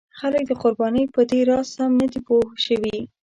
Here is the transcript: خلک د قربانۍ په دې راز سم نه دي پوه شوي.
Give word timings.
خلک 0.19 0.43
د 0.47 0.51
قربانۍ 0.61 1.03
په 1.15 1.21
دې 1.29 1.39
راز 1.49 1.67
سم 1.75 1.91
نه 2.01 2.07
دي 2.11 2.19
پوه 2.27 2.45
شوي. 2.65 2.97